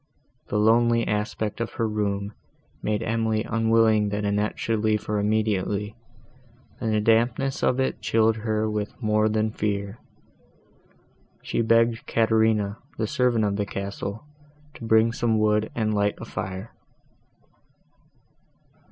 [0.47, 2.33] The lonely aspect of her room
[2.81, 5.95] made Emily unwilling that Annette should leave her immediately,
[6.79, 9.99] and the dampness of it chilled her with more than fear.
[11.43, 14.25] She begged Caterina, the servant of the castle,
[14.73, 16.73] to bring some wood and light a fire.